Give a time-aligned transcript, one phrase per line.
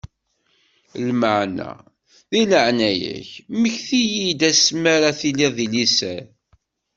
[1.05, 1.69] Lameɛna,
[2.29, 6.23] di leɛnaya-k, mmekti-yi-d ass mi ara tiliḍ di liser.